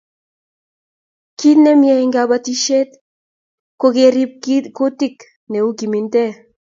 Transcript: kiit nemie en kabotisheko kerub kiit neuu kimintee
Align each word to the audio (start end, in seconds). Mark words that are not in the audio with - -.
kiit 1.37 1.57
nemie 1.63 1.93
en 2.03 2.09
kabotisheko 2.15 3.85
kerub 3.95 4.31
kiit 4.99 5.17
neuu 5.51 5.71
kimintee 5.77 6.31